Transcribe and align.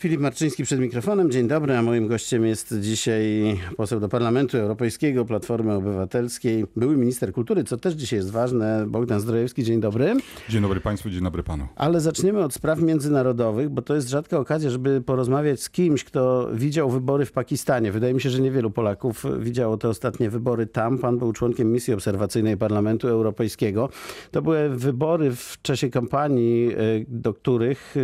Filip 0.00 0.20
Marczyński 0.20 0.64
przed 0.64 0.80
mikrofonem. 0.80 1.30
Dzień 1.30 1.48
dobry, 1.48 1.76
a 1.76 1.82
moim 1.82 2.08
gościem 2.08 2.46
jest 2.46 2.74
dzisiaj 2.80 3.56
poseł 3.76 4.00
do 4.00 4.08
Parlamentu 4.08 4.58
Europejskiego 4.58 5.24
Platformy 5.24 5.72
Obywatelskiej, 5.72 6.64
były 6.76 6.96
minister 6.96 7.32
kultury, 7.32 7.64
co 7.64 7.76
też 7.76 7.94
dzisiaj 7.94 8.16
jest 8.16 8.30
ważne, 8.30 8.84
Bogdan 8.88 9.20
Zdrojewski. 9.20 9.64
Dzień 9.64 9.80
dobry. 9.80 10.14
Dzień 10.48 10.62
dobry 10.62 10.80
Państwu, 10.80 11.10
dzień 11.10 11.22
dobry 11.22 11.42
Panu. 11.42 11.68
Ale 11.76 12.00
zaczniemy 12.00 12.44
od 12.44 12.54
spraw 12.54 12.82
międzynarodowych, 12.82 13.68
bo 13.68 13.82
to 13.82 13.94
jest 13.94 14.08
rzadka 14.08 14.38
okazja, 14.38 14.70
żeby 14.70 15.00
porozmawiać 15.00 15.62
z 15.62 15.70
kimś, 15.70 16.04
kto 16.04 16.50
widział 16.54 16.90
wybory 16.90 17.24
w 17.24 17.32
Pakistanie. 17.32 17.92
Wydaje 17.92 18.14
mi 18.14 18.20
się, 18.20 18.30
że 18.30 18.40
niewielu 18.40 18.70
Polaków 18.70 19.24
widziało 19.38 19.76
te 19.76 19.88
ostatnie 19.88 20.30
wybory 20.30 20.66
tam. 20.66 20.98
Pan 20.98 21.18
był 21.18 21.32
członkiem 21.32 21.72
misji 21.72 21.94
obserwacyjnej 21.94 22.56
Parlamentu 22.56 23.08
Europejskiego. 23.08 23.88
To 24.30 24.42
były 24.42 24.68
wybory 24.68 25.36
w 25.36 25.56
czasie 25.62 25.90
kampanii, 25.90 26.72
y, 26.72 27.06
do 27.08 27.34
których 27.34 27.94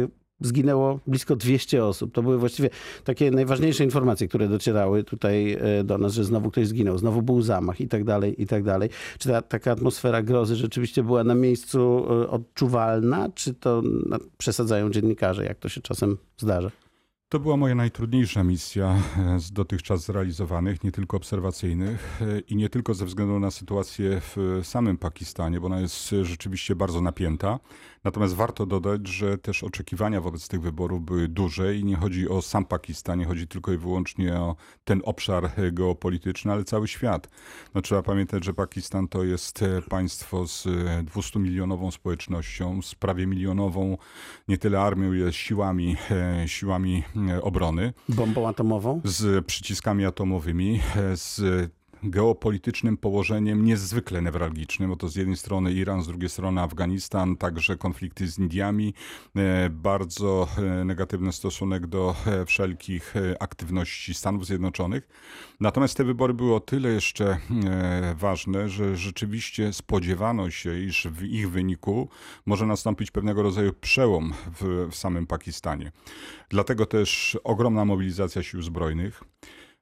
zginęło 0.40 1.00
blisko 1.06 1.36
200 1.36 1.84
osób. 1.84 2.12
To 2.12 2.22
były 2.22 2.38
właściwie 2.38 2.70
takie 3.04 3.30
najważniejsze 3.30 3.84
informacje, 3.84 4.28
które 4.28 4.48
docierały 4.48 5.04
tutaj 5.04 5.52
e, 5.60 5.84
do 5.84 5.98
nas, 5.98 6.12
że 6.12 6.24
znowu 6.24 6.50
ktoś 6.50 6.66
zginął, 6.66 6.98
znowu 6.98 7.22
był 7.22 7.42
zamach 7.42 7.80
i 7.80 7.88
tak 7.88 8.04
dalej, 8.04 8.42
i 8.42 8.46
tak 8.46 8.62
dalej. 8.62 8.90
Czy 9.18 9.28
ta 9.28 9.42
taka 9.42 9.72
atmosfera 9.72 10.22
grozy 10.22 10.56
rzeczywiście 10.56 11.02
była 11.02 11.24
na 11.24 11.34
miejscu 11.34 12.06
e, 12.10 12.30
odczuwalna, 12.30 13.28
czy 13.34 13.54
to 13.54 13.82
przesadzają 14.38 14.90
dziennikarze, 14.90 15.44
jak 15.44 15.58
to 15.58 15.68
się 15.68 15.80
czasem 15.80 16.16
zdarza? 16.38 16.85
To 17.28 17.40
była 17.40 17.56
moja 17.56 17.74
najtrudniejsza 17.74 18.44
misja 18.44 18.96
e, 19.18 19.40
z 19.40 19.52
dotychczas 19.52 20.04
zrealizowanych, 20.04 20.84
nie 20.84 20.92
tylko 20.92 21.16
obserwacyjnych 21.16 22.20
e, 22.22 22.40
i 22.40 22.56
nie 22.56 22.68
tylko 22.68 22.94
ze 22.94 23.06
względu 23.06 23.40
na 23.40 23.50
sytuację 23.50 24.20
w 24.20 24.60
samym 24.62 24.98
Pakistanie, 24.98 25.60
bo 25.60 25.66
ona 25.66 25.80
jest 25.80 26.14
rzeczywiście 26.22 26.76
bardzo 26.76 27.00
napięta. 27.00 27.58
Natomiast 28.04 28.34
warto 28.34 28.66
dodać, 28.66 29.08
że 29.08 29.38
też 29.38 29.64
oczekiwania 29.64 30.20
wobec 30.20 30.48
tych 30.48 30.60
wyborów 30.60 31.04
były 31.04 31.28
duże 31.28 31.76
i 31.76 31.84
nie 31.84 31.96
chodzi 31.96 32.28
o 32.28 32.42
sam 32.42 32.64
Pakistan, 32.64 33.18
nie 33.18 33.24
chodzi 33.24 33.48
tylko 33.48 33.72
i 33.72 33.76
wyłącznie 33.76 34.34
o 34.34 34.56
ten 34.84 35.00
obszar 35.04 35.50
geopolityczny, 35.72 36.52
ale 36.52 36.64
cały 36.64 36.88
świat. 36.88 37.28
No, 37.74 37.82
trzeba 37.82 38.02
pamiętać, 38.02 38.44
że 38.44 38.54
Pakistan 38.54 39.08
to 39.08 39.24
jest 39.24 39.62
e, 39.62 39.82
państwo 39.82 40.46
z 40.46 40.66
200-milionową 41.04 41.90
społecznością, 41.90 42.82
z 42.82 42.94
prawie 42.94 43.26
milionową 43.26 43.98
nie 44.48 44.58
tyle 44.58 44.80
armią, 44.80 45.12
ile 45.12 45.32
siłami, 45.32 45.96
siłami 46.46 47.02
E, 47.15 47.15
obrony. 47.42 47.92
Bombą 48.08 48.48
atomową? 48.48 49.00
Z 49.04 49.46
przyciskami 49.46 50.04
atomowymi, 50.04 50.80
e, 50.96 51.16
z 51.16 51.40
geopolitycznym 52.10 52.96
położeniem 52.96 53.64
niezwykle 53.64 54.22
newralgicznym, 54.22 54.90
bo 54.90 54.96
to 54.96 55.08
z 55.08 55.16
jednej 55.16 55.36
strony 55.36 55.72
Iran, 55.72 56.02
z 56.02 56.06
drugiej 56.06 56.28
strony 56.28 56.60
Afganistan, 56.60 57.36
także 57.36 57.76
konflikty 57.76 58.28
z 58.28 58.38
Indiami, 58.38 58.94
e, 59.36 59.70
bardzo 59.70 60.48
negatywny 60.84 61.32
stosunek 61.32 61.86
do 61.86 62.14
wszelkich 62.46 63.14
aktywności 63.40 64.14
Stanów 64.14 64.46
Zjednoczonych. 64.46 65.08
Natomiast 65.60 65.96
te 65.96 66.04
wybory 66.04 66.34
były 66.34 66.54
o 66.54 66.60
tyle 66.60 66.88
jeszcze 66.88 67.38
ważne, 68.16 68.68
że 68.68 68.96
rzeczywiście 68.96 69.72
spodziewano 69.72 70.50
się, 70.50 70.78
iż 70.78 71.08
w 71.10 71.22
ich 71.22 71.50
wyniku 71.50 72.08
może 72.46 72.66
nastąpić 72.66 73.10
pewnego 73.10 73.42
rodzaju 73.42 73.72
przełom 73.72 74.32
w, 74.60 74.88
w 74.90 74.96
samym 74.96 75.26
Pakistanie. 75.26 75.92
Dlatego 76.48 76.86
też 76.86 77.38
ogromna 77.44 77.84
mobilizacja 77.84 78.42
sił 78.42 78.62
zbrojnych. 78.62 79.22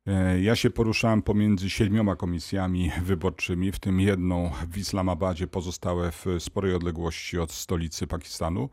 E, 0.06 0.41
ja 0.41 0.56
się 0.56 0.70
poruszałem 0.70 1.22
pomiędzy 1.22 1.70
siedmioma 1.70 2.16
komisjami 2.16 2.91
wyborczymi, 3.02 3.72
w 3.72 3.78
tym 3.78 4.00
jedną 4.00 4.50
w 4.70 4.78
Islamabadzie, 4.78 5.47
pozostałe 5.47 6.12
w 6.12 6.27
sporej 6.38 6.74
odległości 6.74 7.38
od 7.38 7.52
stolicy 7.52 8.06
Pakistanu. 8.06 8.69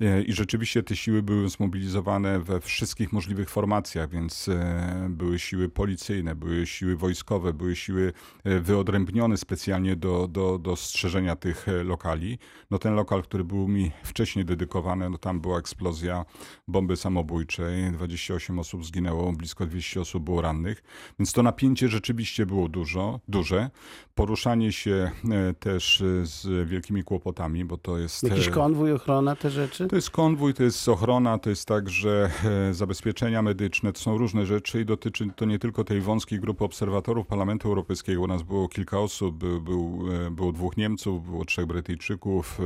E, 0.00 0.22
I 0.22 0.32
rzeczywiście 0.32 0.82
te 0.82 0.96
siły 0.96 1.22
były 1.22 1.48
zmobilizowane 1.48 2.40
we 2.40 2.60
wszystkich 2.60 3.12
możliwych 3.12 3.50
formacjach, 3.50 4.10
więc 4.10 4.48
e, 4.48 5.06
były 5.10 5.38
siły 5.38 5.68
policyjne, 5.68 6.34
były 6.34 6.66
siły 6.66 6.96
wojskowe, 6.96 7.52
były 7.52 7.76
siły 7.76 8.12
wyodrębnione 8.44 9.36
specjalnie 9.36 9.96
do, 9.96 10.28
do, 10.28 10.58
do 10.58 10.76
strzeżenia 10.76 11.36
tych 11.36 11.66
lokali. 11.84 12.38
No 12.70 12.78
ten 12.78 12.94
lokal, 12.94 13.22
który 13.22 13.44
był 13.44 13.68
mi 13.68 13.90
wcześniej 14.02 14.44
dedykowany, 14.44 15.10
no 15.10 15.18
tam 15.18 15.40
była 15.40 15.58
eksplozja 15.58 16.24
bomby 16.68 16.96
samobójczej, 16.96 17.92
28 17.92 18.58
osób 18.58 18.84
zginęło, 18.86 19.32
blisko 19.32 19.66
200 19.66 20.00
osób 20.00 20.24
było 20.24 20.42
rannych. 20.42 20.82
Więc 21.18 21.32
to 21.32 21.42
napięcie 21.42 21.88
rzeczywiście 21.88 22.46
było 22.46 22.68
dużo, 22.68 23.20
duże. 23.28 23.70
Poruszanie 24.14 24.72
się 24.72 25.10
e, 25.30 25.54
też 25.54 26.00
e, 26.00 26.26
z 26.26 26.68
wielkimi 26.68 27.04
kłopotami, 27.04 27.64
bo 27.64 27.76
to 27.76 27.98
jest... 27.98 28.22
Jakiś 28.22 28.48
e, 28.48 28.50
konwój, 28.50 28.92
ochrona, 28.92 29.36
te 29.36 29.50
rzeczy? 29.50 29.87
To 29.88 29.96
jest 29.96 30.10
konwój, 30.10 30.54
to 30.54 30.62
jest 30.62 30.88
ochrona, 30.88 31.38
to 31.38 31.50
jest 31.50 31.68
także 31.68 32.30
zabezpieczenia 32.72 33.42
medyczne, 33.42 33.92
to 33.92 34.00
są 34.00 34.18
różne 34.18 34.46
rzeczy 34.46 34.80
i 34.80 34.84
dotyczy 34.84 35.30
to 35.36 35.44
nie 35.44 35.58
tylko 35.58 35.84
tej 35.84 36.00
wąskiej 36.00 36.40
grupy 36.40 36.64
obserwatorów 36.64 37.26
Parlamentu 37.26 37.68
Europejskiego. 37.68 38.22
U 38.22 38.26
nas 38.26 38.42
było 38.42 38.68
kilka 38.68 39.00
osób, 39.00 39.36
był, 39.36 39.60
był, 39.60 40.04
było 40.30 40.52
dwóch 40.52 40.76
Niemców, 40.76 41.24
było 41.24 41.44
trzech 41.44 41.66
Brytyjczyków, 41.66 42.58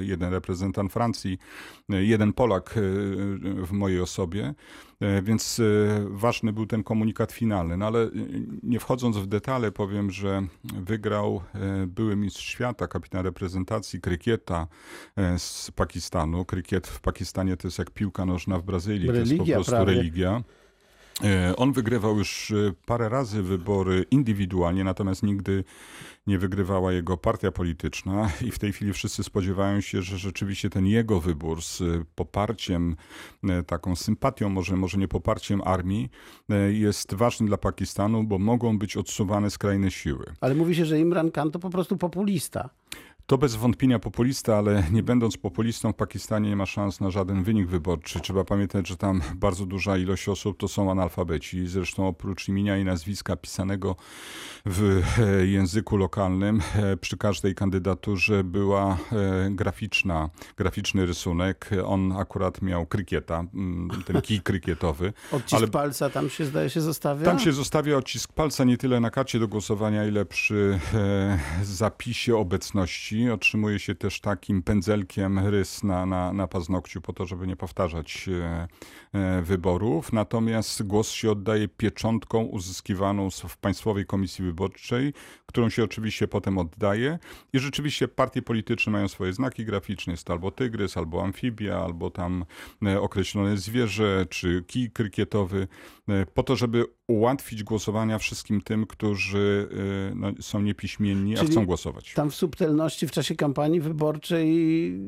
jeden 0.00 0.32
reprezentant 0.32 0.92
Francji, 0.92 1.38
jeden 1.88 2.32
Polak 2.32 2.74
w 3.66 3.72
mojej 3.72 4.00
osobie. 4.00 4.54
Więc 5.22 5.60
ważny 6.06 6.52
był 6.52 6.66
ten 6.66 6.82
komunikat 6.82 7.32
finalny. 7.32 7.76
No 7.76 7.86
ale 7.86 8.10
nie 8.62 8.80
wchodząc 8.80 9.16
w 9.16 9.26
detale, 9.26 9.72
powiem, 9.72 10.10
że 10.10 10.42
wygrał 10.64 11.42
e, 11.54 11.86
były 11.86 12.16
mistrz 12.16 12.46
świata, 12.46 12.88
kapitan 12.88 13.24
reprezentacji 13.24 14.00
krykieta 14.00 14.66
e, 15.16 15.38
z 15.38 15.70
Pakistanu. 15.70 16.44
Krykiet 16.44 16.86
w 16.86 17.00
Pakistanie 17.00 17.56
to 17.56 17.68
jest 17.68 17.78
jak 17.78 17.90
piłka 17.90 18.24
nożna 18.24 18.58
w 18.58 18.62
Brazylii, 18.62 19.10
religia, 19.10 19.24
to 19.24 19.44
jest 19.44 19.48
po 19.48 19.54
prostu 19.54 19.72
prawie. 19.72 19.92
religia. 19.94 20.42
E, 21.24 21.56
on 21.56 21.72
wygrywał 21.72 22.18
już 22.18 22.52
parę 22.86 23.08
razy 23.08 23.42
wybory 23.42 24.04
indywidualnie, 24.10 24.84
natomiast 24.84 25.22
nigdy 25.22 25.64
nie 26.28 26.38
wygrywała 26.38 26.92
jego 26.92 27.16
partia 27.16 27.52
polityczna 27.52 28.30
i 28.46 28.50
w 28.50 28.58
tej 28.58 28.72
chwili 28.72 28.92
wszyscy 28.92 29.24
spodziewają 29.24 29.80
się, 29.80 30.02
że 30.02 30.18
rzeczywiście 30.18 30.70
ten 30.70 30.86
jego 30.86 31.20
wybór 31.20 31.62
z 31.62 31.82
poparciem, 32.14 32.96
e, 33.48 33.62
taką 33.62 33.96
sympatią, 33.96 34.48
może, 34.48 34.76
może 34.76 34.98
nie 34.98 35.08
poparciem 35.08 35.62
armii, 35.64 36.10
e, 36.50 36.72
jest 36.72 37.14
ważny 37.14 37.46
dla 37.46 37.56
Pakistanu, 37.56 38.24
bo 38.24 38.38
mogą 38.38 38.78
być 38.78 38.96
odsuwane 38.96 39.50
skrajne 39.50 39.90
siły. 39.90 40.24
Ale 40.40 40.54
mówi 40.54 40.74
się, 40.74 40.84
że 40.84 41.00
Imran 41.00 41.30
Khan 41.30 41.50
to 41.50 41.58
po 41.58 41.70
prostu 41.70 41.96
populista. 41.96 42.70
To 43.28 43.38
bez 43.38 43.56
wątpienia 43.56 43.98
populista, 43.98 44.56
ale 44.56 44.84
nie 44.92 45.02
będąc 45.02 45.36
populistą 45.36 45.92
w 45.92 45.96
Pakistanie 45.96 46.50
nie 46.50 46.56
ma 46.56 46.66
szans 46.66 47.00
na 47.00 47.10
żaden 47.10 47.42
wynik 47.42 47.68
wyborczy. 47.68 48.20
Trzeba 48.20 48.44
pamiętać, 48.44 48.88
że 48.88 48.96
tam 48.96 49.20
bardzo 49.34 49.66
duża 49.66 49.96
ilość 49.96 50.28
osób 50.28 50.58
to 50.58 50.68
są 50.68 50.90
analfabeci. 50.90 51.66
Zresztą 51.66 52.08
oprócz 52.08 52.48
imienia 52.48 52.78
i 52.78 52.84
nazwiska 52.84 53.36
pisanego 53.36 53.96
w 54.66 55.02
e, 55.18 55.46
języku 55.46 55.96
lokalnym 55.96 56.60
e, 56.74 56.96
przy 56.96 57.16
każdej 57.16 57.54
kandydaturze 57.54 58.44
była 58.44 58.96
e, 59.12 59.50
graficzna, 59.50 60.30
graficzny 60.56 61.06
rysunek. 61.06 61.70
On 61.84 62.12
akurat 62.12 62.62
miał 62.62 62.86
krykieta, 62.86 63.44
mm, 63.54 64.02
ten 64.06 64.20
kij 64.20 64.40
krykietowy. 64.40 65.12
Odcisk 65.32 65.54
ale 65.54 65.68
palca 65.68 66.10
tam 66.10 66.30
się 66.30 66.44
zdaje 66.44 66.70
się 66.70 66.80
zostawia? 66.80 67.24
Tam 67.24 67.38
się 67.38 67.52
zostawia 67.52 67.96
odcisk 67.96 68.32
palca 68.32 68.64
nie 68.64 68.76
tyle 68.76 69.00
na 69.00 69.10
karcie 69.10 69.38
do 69.38 69.48
głosowania, 69.48 70.04
ile 70.04 70.24
przy 70.24 70.80
zapisie 71.62 72.36
obecności 72.36 73.17
Otrzymuje 73.26 73.78
się 73.78 73.94
też 73.94 74.20
takim 74.20 74.62
pędzelkiem 74.62 75.38
rys 75.38 75.84
na, 75.84 76.06
na, 76.06 76.32
na 76.32 76.48
paznokciu 76.48 77.00
po 77.00 77.12
to, 77.12 77.26
żeby 77.26 77.46
nie 77.46 77.56
powtarzać 77.56 78.28
e, 78.28 78.68
e, 79.12 79.42
wyborów. 79.42 80.12
Natomiast 80.12 80.82
głos 80.82 81.10
się 81.10 81.30
oddaje 81.30 81.68
pieczątką 81.68 82.42
uzyskiwaną 82.42 83.30
w 83.30 83.56
Państwowej 83.56 84.06
Komisji 84.06 84.44
Wyborczej, 84.44 85.12
którą 85.46 85.68
się 85.68 85.84
oczywiście 85.84 86.28
potem 86.28 86.58
oddaje. 86.58 87.18
I 87.52 87.58
rzeczywiście 87.58 88.08
partie 88.08 88.42
polityczne 88.42 88.92
mają 88.92 89.08
swoje 89.08 89.32
znaki 89.32 89.64
graficzne. 89.64 90.12
Jest 90.12 90.30
albo 90.30 90.50
tygrys, 90.50 90.96
albo 90.96 91.24
amfibia, 91.24 91.78
albo 91.78 92.10
tam 92.10 92.44
e, 92.86 93.00
określone 93.00 93.56
zwierzę, 93.56 94.26
czy 94.30 94.64
kij 94.66 94.90
krykietowy, 94.90 95.68
po 96.34 96.42
to, 96.42 96.56
żeby 96.56 96.84
ułatwić 97.06 97.62
głosowania 97.64 98.18
wszystkim 98.18 98.60
tym, 98.60 98.86
którzy 98.86 99.68
no, 100.14 100.32
są 100.40 100.60
niepiśmienni, 100.60 101.34
Czyli 101.34 101.48
a 101.48 101.50
chcą 101.50 101.66
głosować. 101.66 102.12
Tam 102.14 102.30
w 102.30 102.34
subtelności 102.34 103.06
w 103.08 103.10
czasie 103.10 103.34
kampanii 103.34 103.80
wyborczej 103.80 104.48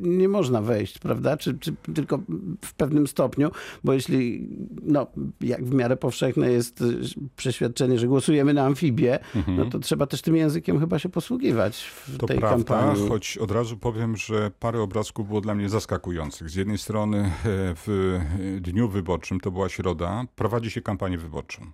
nie 0.00 0.28
można 0.28 0.62
wejść, 0.62 0.98
prawda? 0.98 1.36
Czy, 1.36 1.58
czy 1.58 1.74
tylko 1.94 2.18
w 2.64 2.74
pewnym 2.74 3.06
stopniu, 3.06 3.50
bo 3.84 3.92
jeśli, 3.92 4.48
no, 4.82 5.06
jak 5.40 5.64
w 5.64 5.74
miarę 5.74 5.96
powszechne 5.96 6.52
jest 6.52 6.84
przeświadczenie, 7.36 7.98
że 7.98 8.06
głosujemy 8.06 8.54
na 8.54 8.66
amfibię, 8.66 9.18
mhm. 9.36 9.56
no 9.56 9.64
to 9.64 9.78
trzeba 9.78 10.06
też 10.06 10.22
tym 10.22 10.36
językiem 10.36 10.80
chyba 10.80 10.98
się 10.98 11.08
posługiwać 11.08 11.82
w 11.82 12.18
to 12.18 12.26
tej 12.26 12.38
prawda, 12.38 12.74
kampanii. 12.74 13.08
choć 13.08 13.38
od 13.38 13.50
razu 13.50 13.76
powiem, 13.76 14.16
że 14.16 14.50
parę 14.58 14.80
obrazków 14.80 15.26
było 15.28 15.40
dla 15.40 15.54
mnie 15.54 15.68
zaskakujących. 15.68 16.50
Z 16.50 16.54
jednej 16.54 16.78
strony 16.78 17.18
e, 17.18 17.30
w 17.86 18.18
dniu 18.60 18.88
wyborczym, 18.88 19.40
to 19.40 19.50
była 19.50 19.68
środa, 19.68 20.24
prowadzi 20.36 20.70
się 20.70 20.80
kampanię 20.80 21.18
wyborczą. 21.18 21.72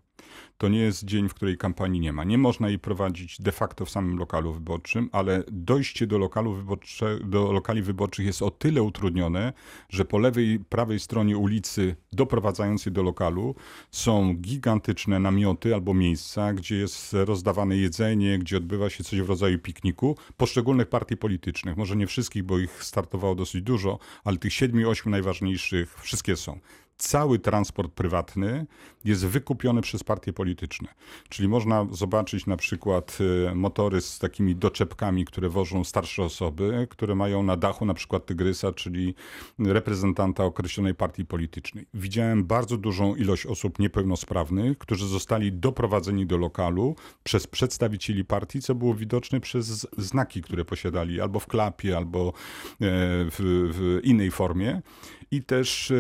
To 0.59 0.69
nie 0.69 0.79
jest 0.79 1.05
dzień, 1.05 1.29
w 1.29 1.35
której 1.35 1.57
kampanii 1.57 2.01
nie 2.01 2.13
ma. 2.13 2.25
Nie 2.25 2.39
można 2.39 2.69
jej 2.69 2.79
prowadzić 2.79 3.41
de 3.41 3.53
facto 3.53 3.85
w 3.85 3.91
samym 3.91 4.19
lokalu 4.19 4.53
wyborczym, 4.53 5.09
ale 5.13 5.45
dojście 5.53 6.07
do, 6.07 6.19
lokalu 6.19 6.53
wyborcze, 6.53 7.19
do 7.25 7.53
lokali 7.53 7.83
wyborczych 7.83 8.27
jest 8.27 8.43
o 8.43 8.51
tyle 8.51 8.83
utrudnione, 8.83 9.53
że 9.89 10.05
po 10.05 10.19
lewej 10.19 10.59
prawej 10.59 11.01
stronie 11.01 11.39
ulicy 11.39 11.97
doprowadzającej 12.13 12.93
do 12.93 13.03
lokalu 13.03 13.55
są 13.91 14.35
gigantyczne 14.35 15.19
namioty 15.19 15.75
albo 15.75 15.95
miejsca, 15.95 16.53
gdzie 16.53 16.77
jest 16.77 17.13
rozdawane 17.13 17.77
jedzenie, 17.77 18.39
gdzie 18.39 18.57
odbywa 18.57 18.91
się 18.91 19.05
coś 19.05 19.21
w 19.21 19.29
rodzaju 19.29 19.59
pikniku 19.59 20.17
poszczególnych 20.37 20.89
partii 20.89 21.17
politycznych. 21.17 21.77
Może 21.77 21.97
nie 21.97 22.07
wszystkich, 22.07 22.43
bo 22.43 22.59
ich 22.59 22.85
startowało 22.85 23.35
dosyć 23.35 23.63
dużo, 23.63 23.99
ale 24.25 24.37
tych 24.37 24.53
siedmiu, 24.53 24.91
ośmiu 24.91 25.11
najważniejszych 25.11 26.01
wszystkie 26.01 26.37
są 26.37 26.61
cały 26.99 27.39
transport 27.39 27.93
prywatny 27.93 28.67
jest 29.05 29.27
wykupiony 29.27 29.81
przez 29.81 30.05
partie 30.05 30.33
polityczne. 30.33 30.89
Czyli 31.29 31.49
można 31.49 31.87
zobaczyć 31.91 32.47
na 32.47 32.57
przykład 32.57 33.19
y, 33.51 33.55
motory 33.55 34.01
z 34.01 34.19
takimi 34.19 34.57
doczepkami, 34.57 35.25
które 35.25 35.49
wożą 35.49 35.85
starsze 35.85 36.23
osoby, 36.23 36.87
które 36.91 37.15
mają 37.15 37.43
na 37.43 37.57
dachu 37.57 37.85
na 37.85 37.95
przykład 37.95 38.27
tygrysa, 38.27 38.73
czyli 38.73 39.15
reprezentanta 39.59 40.45
określonej 40.45 40.95
partii 40.95 41.25
politycznej. 41.25 41.87
Widziałem 41.95 42.45
bardzo 42.45 42.77
dużą 42.77 43.15
ilość 43.15 43.47
osób 43.47 43.79
niepełnosprawnych, 43.79 44.79
którzy 44.79 45.09
zostali 45.09 45.53
doprowadzeni 45.53 46.27
do 46.27 46.37
lokalu 46.37 46.97
przez 47.23 47.47
przedstawicieli 47.47 48.25
partii, 48.25 48.61
co 48.61 48.75
było 48.75 48.95
widoczne 48.95 49.41
przez 49.41 49.87
znaki, 49.99 50.43
które 50.43 50.65
posiadali 50.65 51.21
albo 51.21 51.41
w 51.41 51.47
klapie, 51.47 51.97
albo 51.97 52.29
e, 52.29 52.33
w, 52.81 53.37
w 53.73 54.01
innej 54.03 54.31
formie. 54.31 54.83
I 55.31 55.43
też 55.43 55.91
e, 55.91 55.95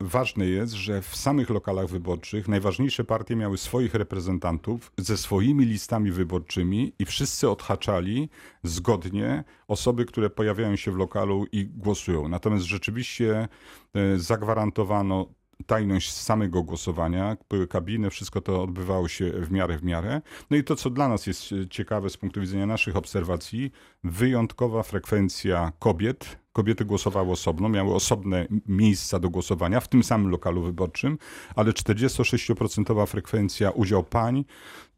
ważne 0.00 0.46
jest, 0.46 0.72
że 0.72 1.02
w 1.02 1.16
samych 1.16 1.50
lokalach 1.50 1.86
wyborczych 1.86 2.48
najważniejsze 2.48 3.04
partie 3.04 3.36
miały 3.36 3.58
swoich 3.58 3.94
reprezentantów 3.94 4.92
ze 4.98 5.16
swoimi 5.16 5.64
listami 5.64 6.10
wyborczymi 6.10 6.92
i 6.98 7.04
wszyscy 7.04 7.50
odhaczali 7.50 8.28
zgodnie 8.62 9.44
osoby, 9.68 10.04
które 10.04 10.30
pojawiają 10.30 10.76
się 10.76 10.92
w 10.92 10.96
lokalu 10.96 11.46
i 11.52 11.66
głosują. 11.66 12.28
Natomiast 12.28 12.64
rzeczywiście 12.64 13.48
e, 13.94 14.18
zagwarantowano 14.18 15.26
tajność 15.66 16.12
samego 16.12 16.62
głosowania, 16.62 17.36
były 17.50 17.68
kabiny, 17.68 18.10
wszystko 18.10 18.40
to 18.40 18.62
odbywało 18.62 19.08
się 19.08 19.30
w 19.30 19.50
miarę 19.50 19.78
w 19.78 19.82
miarę. 19.84 20.22
No 20.50 20.56
i 20.56 20.64
to, 20.64 20.76
co 20.76 20.90
dla 20.90 21.08
nas 21.08 21.26
jest 21.26 21.54
ciekawe 21.70 22.10
z 22.10 22.16
punktu 22.16 22.40
widzenia 22.40 22.66
naszych 22.66 22.96
obserwacji, 22.96 23.72
wyjątkowa 24.04 24.82
frekwencja 24.82 25.72
kobiet. 25.78 26.38
Kobiety 26.52 26.84
głosowały 26.84 27.30
osobno, 27.30 27.68
miały 27.68 27.94
osobne 27.94 28.46
miejsca 28.66 29.18
do 29.18 29.30
głosowania 29.30 29.80
w 29.80 29.88
tym 29.88 30.04
samym 30.04 30.30
lokalu 30.30 30.62
wyborczym, 30.62 31.18
ale 31.54 31.72
46% 31.72 33.06
frekwencja 33.06 33.70
udział 33.70 34.04
pań, 34.04 34.44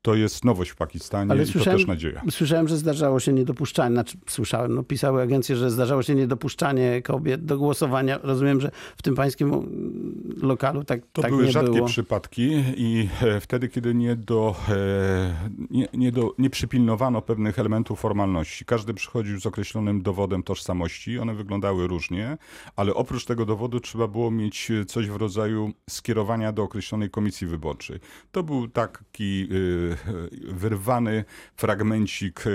to 0.08 0.14
jest 0.14 0.44
nowość 0.44 0.70
w 0.70 0.76
Pakistanie 0.76 1.30
Ale 1.30 1.44
i 1.44 1.46
to 1.46 1.64
też 1.64 1.86
nadzieja. 1.86 2.22
Słyszałem, 2.30 2.68
że 2.68 2.76
zdarzało 2.76 3.20
się 3.20 3.32
niedopuszczanie, 3.32 3.94
znaczy 3.94 4.16
słyszałem, 4.28 4.74
no 4.74 4.82
pisały 4.82 5.22
agencje, 5.22 5.56
że 5.56 5.70
zdarzało 5.70 6.02
się 6.02 6.14
niedopuszczanie 6.14 7.02
kobiet 7.02 7.44
do 7.44 7.58
głosowania. 7.58 8.18
Rozumiem, 8.22 8.60
że 8.60 8.70
w 8.96 9.02
tym 9.02 9.14
pańskim 9.14 9.52
lokalu 10.42 10.84
tak 10.84 11.00
To 11.12 11.22
tak 11.22 11.30
były 11.30 11.44
nie 11.44 11.52
rzadkie 11.52 11.72
było. 11.72 11.86
przypadki 11.86 12.50
i 12.76 13.08
e, 13.22 13.40
wtedy, 13.40 13.68
kiedy 13.68 13.94
nie, 13.94 14.16
do, 14.16 14.56
e, 14.68 15.48
nie, 15.70 15.88
nie, 15.94 16.12
do, 16.12 16.34
nie 16.38 16.50
przypilnowano 16.50 17.22
pewnych 17.22 17.58
elementów 17.58 18.00
formalności. 18.00 18.64
Każdy 18.64 18.94
przychodził 18.94 19.40
z 19.40 19.46
określonym 19.46 20.02
dowodem 20.02 20.42
tożsamości, 20.42 21.18
one 21.18 21.34
wyglądały 21.34 21.86
różnie, 21.86 22.38
ale 22.76 22.94
oprócz 22.94 23.24
tego 23.24 23.46
dowodu 23.46 23.80
trzeba 23.80 24.08
było 24.08 24.30
mieć 24.30 24.72
coś 24.86 25.08
w 25.08 25.16
rodzaju 25.16 25.72
skierowania 25.90 26.52
do 26.52 26.62
określonej 26.62 27.10
komisji 27.10 27.46
wyborczej. 27.46 27.98
To 28.32 28.42
był 28.42 28.68
taki 28.68 29.48
e, 29.50 29.96
wyrwany 30.48 31.24
fragmencik 31.56 32.40
e, 32.40 32.50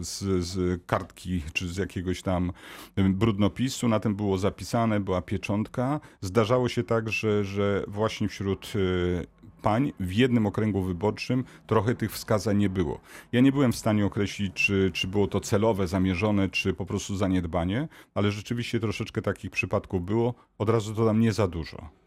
z, 0.00 0.44
z, 0.44 0.82
kartki 0.86 1.42
czy 1.52 1.68
z 1.68 1.76
jakiegoś 1.76 2.22
tam 2.22 2.52
brudnopisu. 2.96 3.88
Na 3.88 4.00
tym 4.00 4.14
było 4.14 4.38
zapisane, 4.38 5.00
była 5.00 5.22
pieczątka. 5.22 6.00
Zdarzało 6.20 6.68
się 6.68 6.82
tak, 6.82 7.08
że, 7.08 7.44
że 7.44 7.84
właśnie 7.88 8.28
wśród 8.28 8.72
e, 9.20 9.44
pań 9.64 9.92
w 10.00 10.12
jednym 10.12 10.46
okręgu 10.46 10.82
wyborczym 10.82 11.44
trochę 11.66 11.94
tych 11.94 12.12
wskazań 12.12 12.56
nie 12.58 12.68
było. 12.68 13.00
Ja 13.32 13.40
nie 13.40 13.52
byłem 13.52 13.72
w 13.72 13.76
stanie 13.76 14.06
określić, 14.06 14.52
czy, 14.54 14.90
czy 14.94 15.08
było 15.08 15.26
to 15.26 15.40
celowe, 15.40 15.86
zamierzone, 15.86 16.48
czy 16.48 16.74
po 16.74 16.86
prostu 16.86 17.16
zaniedbanie, 17.16 17.88
ale 18.14 18.30
rzeczywiście 18.30 18.80
troszeczkę 18.80 19.22
takich 19.22 19.50
przypadków 19.50 20.04
było. 20.04 20.34
Od 20.58 20.68
razu 20.68 20.94
to 20.94 21.06
tam 21.06 21.20
nie 21.20 21.32
za 21.32 21.48
dużo. 21.48 22.03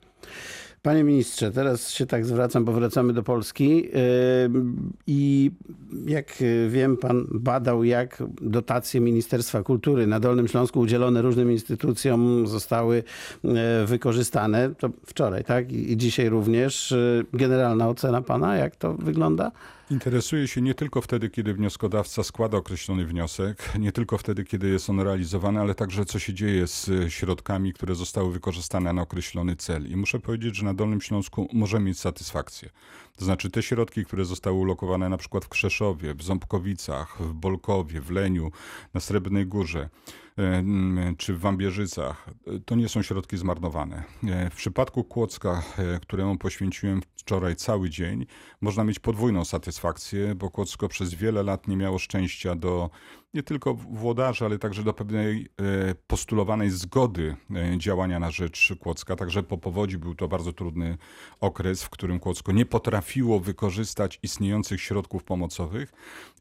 Panie 0.82 1.04
ministrze, 1.04 1.52
teraz 1.52 1.90
się 1.90 2.06
tak 2.06 2.26
zwracam, 2.26 2.66
bo 2.66 2.72
wracamy 2.72 3.14
do 3.14 3.24
Polski 3.24 3.76
yy, 3.76 3.92
i 5.08 5.52
jak 6.06 6.34
wiem, 6.70 6.98
pan 6.98 7.28
badał, 7.32 7.84
jak 7.84 8.24
dotacje 8.42 9.02
Ministerstwa 9.02 9.64
Kultury 9.64 10.08
na 10.08 10.20
Dolnym 10.20 10.48
Śląsku 10.48 10.80
udzielone 10.80 11.22
różnym 11.22 11.52
instytucjom 11.52 12.48
zostały 12.48 13.04
yy, 13.44 13.52
wykorzystane. 13.86 14.70
To 14.78 14.90
wczoraj, 15.06 15.44
tak? 15.44 15.72
I 15.72 15.98
dzisiaj 15.98 16.30
również. 16.30 16.92
Yy, 16.92 17.26
generalna 17.34 17.90
ocena 17.90 18.22
pana, 18.22 18.56
jak 18.56 18.76
to 18.76 18.94
wygląda? 18.94 19.52
Interesuje 19.92 20.48
się 20.48 20.62
nie 20.62 20.74
tylko 20.74 21.02
wtedy, 21.02 21.30
kiedy 21.30 21.54
wnioskodawca 21.54 22.24
składa 22.24 22.58
określony 22.58 23.06
wniosek, 23.06 23.74
nie 23.80 23.92
tylko 23.92 24.18
wtedy, 24.18 24.44
kiedy 24.44 24.70
jest 24.70 24.90
on 24.90 25.00
realizowany, 25.00 25.60
ale 25.60 25.76
także 25.76 26.06
co 26.06 26.20
się 26.20 26.34
dzieje 26.34 26.68
z 26.68 26.90
środkami, 27.14 27.74
które 27.74 27.96
zostały 27.96 28.32
wykorzystane 28.32 28.94
na 28.94 29.02
określony 29.02 29.56
cel. 29.56 29.92
I 29.92 29.96
muszę 29.96 30.20
powiedzieć, 30.20 30.56
że 30.56 30.66
na 30.66 30.74
Dolnym 30.74 31.02
Śląsku 31.02 31.50
możemy 31.54 31.86
mieć 31.86 32.00
satysfakcję. 32.00 32.70
To 33.18 33.26
znaczy 33.26 33.50
te 33.50 33.64
środki, 33.64 34.06
które 34.06 34.26
zostały 34.26 34.58
ulokowane 34.58 35.10
na 35.10 35.18
przykład 35.18 35.46
w 35.46 35.50
Krzeszowie, 35.50 36.14
w 36.14 36.24
Ząbkowicach, 36.24 37.18
w 37.20 37.34
Bolkowie, 37.34 38.02
w 38.02 38.12
Leniu, 38.12 38.52
na 38.94 39.00
Srebrnej 39.00 39.46
Górze, 39.46 39.90
czy 41.18 41.34
w 41.34 41.40
Wambierzycach, 41.40 42.30
to 42.66 42.76
nie 42.76 42.90
są 42.90 43.02
środki 43.02 43.38
zmarnowane. 43.38 44.04
E, 44.24 44.50
w 44.50 44.56
przypadku 44.56 45.04
Kłodzka, 45.04 45.64
e, 45.78 46.00
któremu 46.00 46.38
poświęciłem 46.38 47.02
wczoraj 47.16 47.56
cały 47.56 47.90
dzień, 47.90 48.26
można 48.62 48.84
mieć 48.84 49.00
podwójną 49.00 49.46
satysfakcję, 49.46 50.36
bo 50.36 50.50
Kłodzko 50.50 50.88
przez 50.88 51.14
wiele 51.14 51.44
lat 51.44 51.68
nie 51.68 51.78
miało 51.78 52.00
szczęścia 52.00 52.56
do 52.56 52.90
nie 53.38 53.44
tylko 53.44 53.74
włodarzy, 53.74 54.46
ale 54.46 54.60
także 54.60 54.84
do 54.84 54.94
pewnej 54.94 55.50
e, 55.90 55.96
postulowanej 56.08 56.70
zgody 56.70 57.36
działania 57.78 58.20
na 58.20 58.32
rzecz 58.32 58.74
Kłodzka. 58.80 59.16
Także 59.16 59.44
po 59.44 59.58
powodzi 59.58 59.98
był 59.98 60.16
to 60.16 60.28
bardzo 60.28 60.54
trudny 60.54 60.98
okres, 61.40 61.84
w 61.84 61.90
którym 61.90 62.20
Kłodzko 62.20 62.52
nie 62.52 62.66
potrafiło 62.66 63.40
wykorzystać 63.40 64.20
istniejących 64.24 64.82
środków 64.82 65.24
pomocowych 65.24 65.92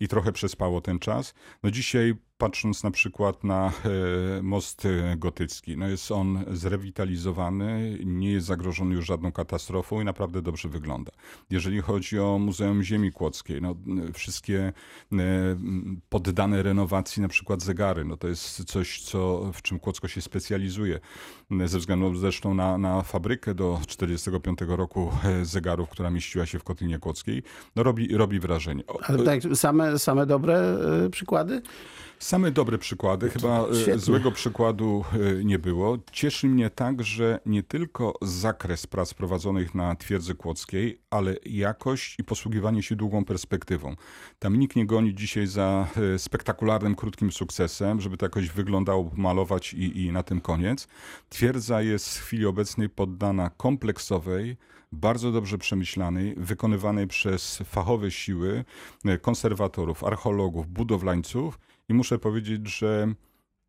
i 0.00 0.08
trochę 0.08 0.32
przespało 0.32 0.80
ten 0.80 0.98
czas. 0.98 1.34
No 1.62 1.70
dzisiaj 1.70 2.14
patrząc 2.38 2.84
na 2.84 2.90
przykład 2.90 3.44
na 3.44 3.72
e, 4.38 4.42
most 4.42 4.88
gotycki, 5.16 5.76
no 5.76 5.88
jest 5.88 6.12
on 6.12 6.44
zrewitalizowany, 6.50 7.98
nie 8.04 8.32
jest 8.32 8.46
zagrożony 8.46 8.94
już 8.94 9.06
żadną 9.06 9.32
katastrofą 9.32 10.00
i 10.00 10.04
naprawdę 10.04 10.42
dobrze 10.42 10.68
wygląda. 10.68 11.12
Jeżeli 11.50 11.80
chodzi 11.80 12.18
o 12.18 12.38
Muzeum 12.38 12.82
Ziemi 12.82 13.12
Kłodzkiej, 13.12 13.62
no 13.62 13.74
wszystkie 14.14 14.72
e, 15.12 15.16
poddane 16.08 16.62
renowacji 16.62 17.22
na 17.22 17.28
przykład 17.28 17.62
zegary, 17.62 18.04
no 18.04 18.16
to 18.16 18.28
jest 18.28 18.64
coś, 18.64 19.00
co, 19.00 19.52
w 19.52 19.62
czym 19.62 19.78
Kłodzko 19.78 20.08
się 20.08 20.20
specjalizuje. 20.20 21.00
Ze 21.64 21.78
względu 21.78 22.14
zresztą 22.14 22.54
na, 22.54 22.78
na 22.78 23.02
fabrykę 23.02 23.54
do 23.54 23.80
45 23.86 24.58
roku 24.68 25.10
e, 25.24 25.44
zegarów, 25.44 25.88
która 25.88 26.10
mieściła 26.10 26.46
się 26.46 26.58
w 26.58 26.64
Kotlinie 26.64 26.98
Kłodzkiej, 26.98 27.42
no 27.76 27.82
robi, 27.82 28.16
robi 28.16 28.40
wrażenie. 28.40 28.82
Ale 29.02 29.24
tak, 29.24 29.40
same, 29.54 29.98
same 29.98 30.26
dobre 30.26 30.78
przykłady? 31.10 31.62
Same 32.18 32.50
dobre 32.50 32.78
przykłady, 32.78 33.30
chyba 33.30 33.68
e, 33.68 33.74
Świetnie. 33.74 33.98
złego 33.98 34.32
przykładu 34.32 35.04
e, 35.40 35.44
nie 35.44 35.58
było. 35.58 35.98
Cieszy 36.12 36.46
mnie 36.46 36.70
także 36.70 37.40
nie 37.46 37.62
tylko 37.62 38.14
zakres 38.22 38.86
prac 38.86 39.14
prowadzonych 39.14 39.74
na 39.74 39.94
twierdzy 39.94 40.34
kłodzkiej, 40.34 41.00
ale 41.10 41.36
jakość 41.46 42.16
i 42.18 42.24
posługiwanie 42.24 42.82
się 42.82 42.96
długą 42.96 43.24
perspektywą. 43.24 43.96
Tam 44.38 44.58
nikt 44.58 44.76
nie 44.76 44.86
goni 44.86 45.14
dzisiaj 45.14 45.46
za 45.46 45.88
e, 46.14 46.18
spektakularnym, 46.18 46.94
krótkim 46.94 47.32
sukcesem, 47.32 48.00
żeby 48.00 48.16
to 48.16 48.26
jakoś 48.26 48.48
wyglądało, 48.50 49.10
malować 49.14 49.74
i, 49.74 50.04
i 50.04 50.12
na 50.12 50.22
tym 50.22 50.40
koniec. 50.40 50.88
Twierdza 51.28 51.82
jest 51.82 52.18
w 52.18 52.22
chwili 52.22 52.46
obecnej 52.46 52.88
poddana 52.88 53.50
kompleksowej, 53.50 54.56
bardzo 54.92 55.32
dobrze 55.32 55.58
przemyślanej, 55.58 56.34
wykonywanej 56.36 57.06
przez 57.06 57.58
fachowe 57.58 58.10
siły 58.10 58.64
konserwatorów, 59.22 60.04
archeologów, 60.04 60.68
budowlańców 60.68 61.58
i 61.88 61.94
muszę 61.94 62.18
powiedzieć, 62.18 62.78
że 62.78 63.14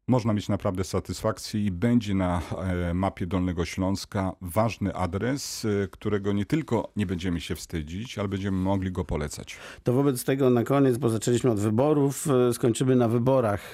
można 0.08 0.34
mieć 0.34 0.50
naprawdę 0.50 0.84
satysfakcję 0.84 1.66
i 1.66 1.72
będzie 1.72 2.16
na 2.16 2.42
e, 2.58 2.94
mapie 2.94 3.28
Dolnego 3.28 3.66
Śląska 3.66 4.32
ważny 4.42 4.96
adres, 4.96 5.66
e, 5.66 5.88
którego 5.88 6.34
nie 6.34 6.46
tylko 6.46 6.92
nie 6.96 7.06
będziemy 7.06 7.42
się 7.42 7.56
wstydzić, 7.56 8.18
ale 8.18 8.28
będziemy 8.28 8.58
mogli 8.58 8.92
go 8.92 9.06
polecać. 9.06 9.58
To 9.84 9.94
wobec 9.94 10.24
tego 10.24 10.50
na 10.50 10.64
koniec, 10.64 10.98
bo 10.98 11.10
zaczęliśmy 11.10 11.52
od 11.52 11.60
wyborów, 11.60 12.28
e, 12.28 12.54
skończymy 12.54 12.96
na 12.96 13.08
wyborach. 13.08 13.74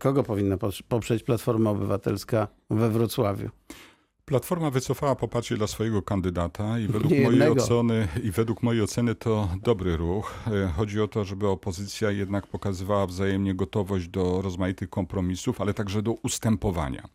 Kogo 0.00 0.22
powinna 0.22 0.56
poprzeć 0.88 1.22
Platforma 1.22 1.70
Obywatelska 1.70 2.48
we 2.70 2.90
Wrocławiu? 2.90 3.50
Platforma 4.30 4.70
wycofała 4.70 5.16
poparcie 5.16 5.56
dla 5.56 5.66
swojego 5.66 6.02
kandydata 6.02 6.78
i 6.78 6.86
według 6.86 7.12
Nie 7.12 7.20
mojej 7.22 7.40
jednego. 7.40 7.62
oceny 7.64 8.08
i 8.22 8.30
według 8.30 8.62
mojej 8.62 8.82
oceny 8.82 9.14
to 9.14 9.48
dobry 9.62 9.96
ruch. 9.96 10.34
E, 10.46 10.68
Chodzi 10.76 11.00
o 11.00 11.08
to, 11.08 11.24
żeby 11.24 11.48
opozycja 11.48 12.10
jednak 12.10 12.46
pokazywała 12.46 13.06
wzajemnie 13.06 13.54
gotowość 13.54 14.08
do 14.08 14.42
rozmaitych 14.42 14.90
kompromisów, 14.90 15.60
ale 15.60 15.74
także 15.74 16.02
do 16.02 16.12
ustępowania. 16.12 17.08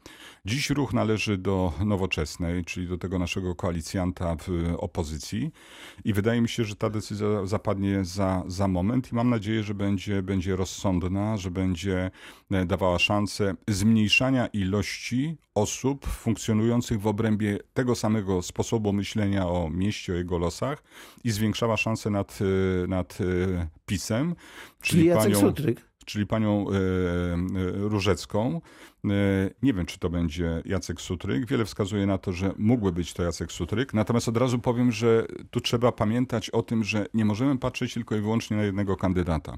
Dziś 0.46 0.70
ruch 0.70 0.94
należy 0.94 1.38
do 1.38 1.74
nowoczesnej, 1.86 2.66
czyli 2.66 2.88
do 2.88 2.98
tego 2.98 3.20
naszego 3.20 3.56
koalicjanta 3.56 4.36
w 4.36 4.76
opozycji 4.78 5.52
i 6.04 6.14
wydaje 6.14 6.42
mi 6.42 6.50
się, 6.50 6.64
że 6.64 6.76
ta 6.76 6.90
decyzja 6.90 7.46
zapadnie 7.46 8.06
za, 8.06 8.44
za 8.48 8.68
moment 8.68 9.12
i 9.12 9.16
mam 9.16 9.30
nadzieję, 9.30 9.64
że 9.64 9.74
będzie, 9.74 10.24
będzie 10.24 10.56
rozsądna, 10.56 11.38
że 11.38 11.52
będzie 11.52 12.12
e, 12.52 12.66
dawała 12.66 13.00
szansę 13.00 13.56
zmniejszania 13.68 14.48
ilości 14.48 15.38
osób 15.56 16.06
funkcjonujących 16.06 17.02
w 17.02 17.08
obrębie 17.08 17.58
tego 17.74 17.96
samego 17.96 18.42
sposobu 18.42 18.94
myślenia 18.94 19.48
o 19.48 19.70
mieście, 19.70 20.14
o 20.14 20.16
jego 20.16 20.38
losach 20.38 20.84
i 21.24 21.32
zwiększała 21.32 21.78
szanse 21.78 22.10
nad, 22.10 22.40
e, 22.42 22.88
nad 22.88 23.18
e, 23.22 23.68
PiSem, 23.86 24.36
Czyli 24.82 25.06
Jacek 25.06 25.38
Sutryk. 25.38 25.90
czyli 26.06 26.28
panią 26.28 26.66
e, 26.70 26.74
e, 26.74 26.78
Różecką. 27.74 28.62
E, 29.12 29.50
Nie 29.64 29.74
wiem, 29.74 29.86
czy 29.86 30.00
to 30.00 30.10
będzie 30.10 30.62
Jacek 30.66 31.02
Sutryk. 31.02 31.48
Wiele 31.48 31.66
wskazuje 31.66 32.06
na 32.06 32.18
to, 32.18 32.32
że 32.32 32.54
mógłby 32.58 32.92
być 32.92 33.14
to 33.14 33.24
Jacek 33.24 33.52
Sutryk. 33.52 33.94
Natomiast 33.94 34.28
od 34.28 34.38
razu 34.38 34.60
powiem, 34.60 34.92
że 34.92 35.26
tu 35.52 35.62
trzeba 35.62 35.92
pamiętać 35.92 36.50
o 36.50 36.64
tym, 36.64 36.84
że 36.84 37.06
nie 37.14 37.26
możemy 37.26 37.58
patrzeć 37.58 37.94
tylko 37.94 38.16
i 38.16 38.22
wyłącznie 38.22 38.58
na 38.58 38.64
jednego 38.64 38.98
kandydata. 38.98 39.58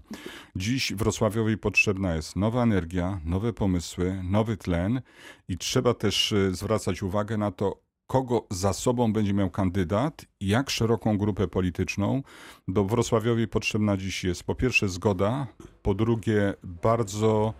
Dziś 0.56 0.94
Wrocławiowi 0.94 1.58
potrzebna 1.58 2.16
jest 2.16 2.36
nowa 2.36 2.64
energia, 2.64 3.22
nowe 3.26 3.54
pomysły, 3.54 4.22
nowy 4.24 4.58
tlen 4.58 5.02
i 5.48 5.58
trzeba 5.58 5.94
też 5.94 6.32
e, 6.34 6.52
zwracać 6.56 7.04
uwagę 7.04 7.38
na 7.38 7.52
to, 7.52 7.82
kogo 8.08 8.48
za 8.52 8.74
sobą 8.74 9.14
będzie 9.14 9.34
miał 9.34 9.50
kandydat 9.50 10.26
jak 10.42 10.70
szeroką 10.70 11.18
grupę 11.18 11.48
polityczną, 11.48 12.24
bo 12.68 12.86
Wrocławiowi 12.86 13.48
potrzebna 13.48 13.98
dziś 13.98 14.24
jest 14.24 14.44
po 14.44 14.56
pierwsze 14.56 14.90
zgoda, 14.90 15.48
po 15.82 15.94
drugie 15.94 16.54
bardzo 16.64 17.54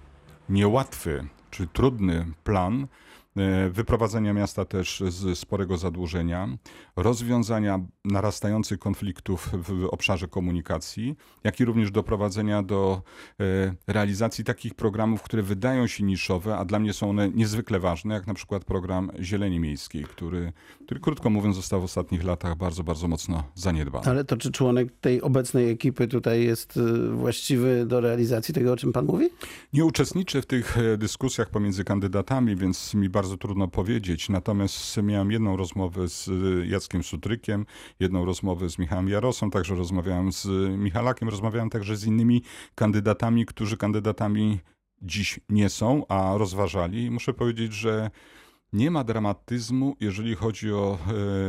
niełatwy 0.50 1.28
czy 1.52 1.68
trudny 1.68 2.26
plan 2.44 2.88
wyprowadzenia 3.70 4.34
miasta 4.34 4.66
też 4.66 5.04
z 5.08 5.40
sporego 5.40 5.78
zadłużenia, 5.78 6.58
rozwiązania 6.96 7.80
narastających 8.06 8.80
konfliktów 8.80 9.50
w 9.54 9.88
obszarze 9.92 10.28
komunikacji, 10.28 11.16
jak 11.44 11.60
i 11.60 11.66
również 11.66 11.92
doprowadzenia 11.92 12.64
do 12.64 13.02
e, 13.40 13.44
realizacji 13.88 14.44
takich 14.44 14.74
programów, 14.74 15.22
które 15.22 15.44
wydają 15.44 15.88
się 15.88 16.04
niszowe, 16.04 16.58
a 16.58 16.66
dla 16.66 16.80
mnie 16.80 16.94
są 16.94 17.10
one 17.10 17.30
niezwykle 17.30 17.80
ważne, 17.80 18.14
jak 18.14 18.28
na 18.28 18.34
przykład 18.34 18.66
program 18.66 19.12
Zieleni 19.22 19.60
Miejskiej, 19.60 20.04
który, 20.04 20.54
który 20.86 21.00
krótko 21.00 21.30
mówiąc 21.30 21.56
został 21.56 21.82
w 21.82 21.84
ostatnich 21.84 22.24
latach 22.24 22.56
bardzo, 22.56 22.84
bardzo 22.84 23.08
mocno 23.08 23.44
zaniedbany. 23.56 24.06
Ale 24.06 24.24
to 24.24 24.38
czy 24.38 24.52
członek 24.52 24.88
tej 25.02 25.22
obecnej 25.22 25.70
ekipy 25.70 26.08
tutaj 26.08 26.44
jest 26.44 26.78
y, 26.78 27.10
właściwy 27.10 27.86
do 27.86 28.02
realizacji 28.02 28.54
tego, 28.54 28.74
o 28.74 28.78
czym 28.78 28.94
pan 28.94 29.06
mówi? 29.06 29.30
Nie 29.74 29.86
uczestniczę 29.86 30.42
w 30.42 30.46
tych 30.46 30.78
e, 30.78 30.98
dyskusjach 30.98 31.50
pomiędzy 31.50 31.84
kandydatami, 31.84 32.56
więc 32.56 32.94
mi 32.94 33.10
bardzo 33.10 33.27
trudno 33.36 33.68
powiedzieć. 33.68 34.30
Natomiast 34.30 34.98
miałem 35.04 35.32
jedną 35.32 35.58
rozmowę 35.58 36.08
z 36.08 36.30
e, 36.30 36.68
Jackiem 36.68 37.04
Sutrykiem, 37.04 37.66
jedną 38.00 38.26
rozmowę 38.26 38.70
z 38.70 38.80
Michałem 38.80 39.10
Jarosą, 39.10 39.52
także 39.52 39.76
rozmawiałem 39.76 40.32
z 40.32 40.48
Michalakiem, 40.78 41.30
rozmawiałem 41.30 41.70
także 41.70 41.96
z 41.96 42.06
innymi 42.06 42.42
kandydatami, 42.76 43.46
którzy 43.46 43.78
kandydatami 43.78 44.60
dziś 45.02 45.40
nie 45.50 45.70
są, 45.70 46.08
a 46.08 46.38
rozważali. 46.38 47.04
I 47.04 47.12
muszę 47.12 47.34
powiedzieć, 47.34 47.74
że 47.74 48.10
nie 48.74 48.92
ma 48.92 49.04
dramatyzmu, 49.04 49.96
jeżeli 50.00 50.36
chodzi 50.36 50.72
o 50.72 50.98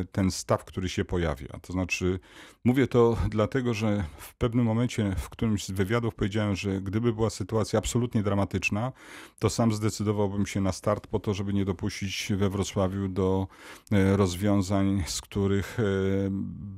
e, 0.00 0.04
ten 0.12 0.30
staw, 0.30 0.64
który 0.64 0.88
się 0.88 1.04
pojawia. 1.04 1.48
To 1.62 1.72
znaczy, 1.72 2.20
mówię 2.64 2.87
to 2.87 3.16
dlatego, 3.28 3.75
że 3.75 4.04
w 4.18 4.34
pewnym 4.34 4.64
momencie 4.64 5.14
w 5.18 5.28
którymś 5.28 5.64
z 5.64 5.70
wywiadów 5.70 6.14
powiedziałem, 6.14 6.56
że 6.56 6.80
gdyby 6.80 7.12
była 7.12 7.30
sytuacja 7.30 7.78
absolutnie 7.78 8.22
dramatyczna, 8.22 8.92
to 9.38 9.50
sam 9.50 9.72
zdecydowałbym 9.72 10.46
się 10.46 10.60
na 10.60 10.72
start 10.72 11.06
po 11.06 11.18
to, 11.20 11.34
żeby 11.34 11.52
nie 11.52 11.64
dopuścić 11.64 12.32
we 12.37 12.50
Wrocławiu 12.50 13.08
do 13.08 13.46
e, 13.92 14.16
rozwiązań, 14.16 15.02
z 15.06 15.20
których 15.20 15.80
e, 15.80 15.82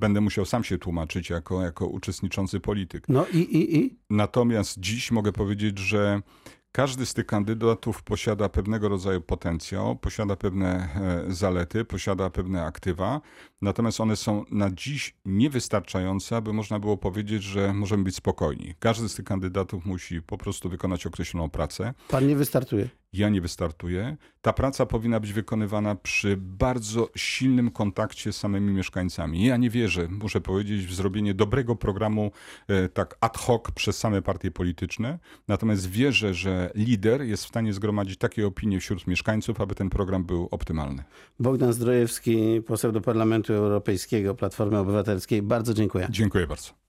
będę 0.00 0.20
musiał 0.20 0.44
sam 0.44 0.64
się 0.64 0.78
tłumaczyć 0.78 1.30
jako, 1.30 1.62
jako 1.62 1.86
uczestniczący 1.86 2.60
polityk. 2.60 3.08
No 3.08 3.26
i, 3.32 3.38
i, 3.38 3.78
i? 3.78 3.98
Natomiast 4.10 4.80
dziś 4.80 5.10
mogę 5.10 5.32
powiedzieć, 5.32 5.78
że 5.78 6.22
każdy 6.72 7.06
z 7.06 7.14
tych 7.14 7.26
kandydatów 7.26 8.02
posiada 8.02 8.48
pewnego 8.48 8.88
rodzaju 8.88 9.20
potencjał, 9.20 9.96
posiada 9.96 10.36
pewne 10.36 10.88
e, 11.28 11.32
zalety, 11.32 11.84
posiada 11.84 12.30
pewne 12.30 12.64
aktywa, 12.64 13.20
natomiast 13.62 14.00
one 14.00 14.16
są 14.16 14.44
na 14.50 14.70
dziś 14.70 15.16
niewystarczające, 15.24 16.36
aby 16.36 16.52
można 16.52 16.78
było 16.78 16.96
powiedzieć, 16.96 17.42
że 17.42 17.74
możemy 17.74 18.04
być 18.04 18.16
spokojni. 18.16 18.74
Każdy 18.78 19.08
z 19.08 19.14
tych 19.14 19.24
kandydatów 19.24 19.84
musi 19.86 20.22
po 20.22 20.38
prostu 20.38 20.68
wykonać 20.68 21.06
określoną 21.06 21.50
pracę. 21.50 21.94
Pan 22.08 22.26
nie 22.26 22.36
wystartuje. 22.36 22.99
Ja 23.12 23.28
nie 23.28 23.40
wystartuję. 23.40 24.16
Ta 24.42 24.52
praca 24.52 24.86
powinna 24.86 25.20
być 25.20 25.32
wykonywana 25.32 25.94
przy 25.94 26.36
bardzo 26.36 27.08
silnym 27.16 27.70
kontakcie 27.70 28.32
z 28.32 28.36
samymi 28.36 28.72
mieszkańcami. 28.72 29.44
Ja 29.44 29.56
nie 29.56 29.70
wierzę, 29.70 30.08
muszę 30.08 30.40
powiedzieć, 30.40 30.86
w 30.86 30.94
zrobienie 30.94 31.34
dobrego 31.34 31.76
programu 31.76 32.30
e, 32.68 32.88
tak 32.88 33.16
ad 33.20 33.38
hoc 33.38 33.62
przez 33.74 33.98
same 33.98 34.22
partie 34.22 34.50
polityczne. 34.50 35.18
Natomiast 35.48 35.90
wierzę, 35.90 36.34
że 36.34 36.70
lider 36.74 37.22
jest 37.22 37.44
w 37.44 37.48
stanie 37.48 37.72
zgromadzić 37.72 38.18
takie 38.18 38.46
opinie 38.46 38.80
wśród 38.80 39.06
mieszkańców, 39.06 39.60
aby 39.60 39.74
ten 39.74 39.90
program 39.90 40.24
był 40.24 40.48
optymalny. 40.50 41.04
Bogdan 41.38 41.72
Zdrojewski, 41.72 42.62
poseł 42.66 42.92
do 42.92 43.00
Parlamentu 43.00 43.52
Europejskiego 43.52 44.34
Platformy 44.34 44.78
Obywatelskiej. 44.78 45.42
Bardzo 45.42 45.74
dziękuję. 45.74 46.06
Dziękuję 46.10 46.46
bardzo. 46.46 46.80